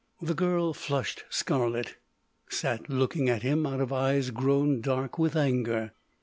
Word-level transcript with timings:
The 0.19 0.33
girl 0.33 0.73
flushed 0.73 1.25
scarlet, 1.29 1.95
sat 2.49 2.89
looking 2.89 3.29
at 3.29 3.43
him 3.43 3.67
out 3.67 3.79
of 3.81 3.93
eyes 3.93 4.31
grown 4.31 4.81
dark 4.81 5.19
with 5.19 5.35
anger. 5.35 5.91